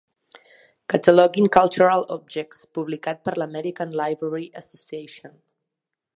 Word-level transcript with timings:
"Cataloging 0.93 1.49
Cultural 1.57 2.01
Objects" 2.17 2.65
publicat 2.79 3.23
per 3.29 3.35
l'American 3.41 3.95
Library 4.01 4.49
Association. 4.65 5.39